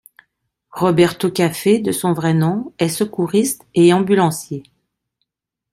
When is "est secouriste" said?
2.79-3.67